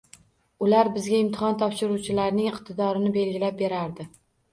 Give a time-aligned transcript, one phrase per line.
[0.67, 4.09] Ular bizga imtihon topshiruvchilarning iqtidorini belgilab berar edi.